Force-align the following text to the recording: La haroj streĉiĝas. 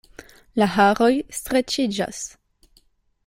La 0.61 0.67
haroj 0.77 1.09
streĉiĝas. 1.39 2.23